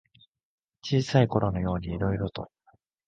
[0.81, 2.49] 小さいころのようにいろいろと。